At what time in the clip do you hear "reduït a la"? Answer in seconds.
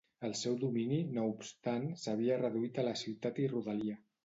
2.41-2.97